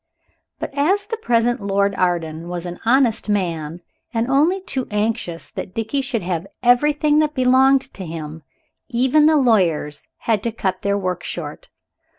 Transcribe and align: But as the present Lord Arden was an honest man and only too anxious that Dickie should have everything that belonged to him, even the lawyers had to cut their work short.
But 0.57 0.75
as 0.75 1.05
the 1.05 1.17
present 1.17 1.61
Lord 1.61 1.93
Arden 1.93 2.49
was 2.49 2.65
an 2.65 2.79
honest 2.85 3.29
man 3.29 3.81
and 4.11 4.27
only 4.31 4.59
too 4.59 4.87
anxious 4.89 5.51
that 5.51 5.75
Dickie 5.75 6.01
should 6.01 6.23
have 6.23 6.47
everything 6.63 7.19
that 7.19 7.35
belonged 7.35 7.93
to 7.93 8.03
him, 8.07 8.41
even 8.89 9.27
the 9.27 9.37
lawyers 9.37 10.07
had 10.21 10.41
to 10.41 10.51
cut 10.51 10.81
their 10.81 10.97
work 10.97 11.23
short. 11.23 11.69